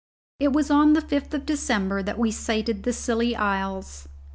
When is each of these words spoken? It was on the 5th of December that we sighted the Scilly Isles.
It 0.39 0.51
was 0.51 0.71
on 0.71 0.93
the 0.93 0.99
5th 1.03 1.31
of 1.35 1.45
December 1.45 2.01
that 2.01 2.17
we 2.17 2.31
sighted 2.31 2.81
the 2.81 2.91
Scilly 2.91 3.35
Isles. 3.35 4.07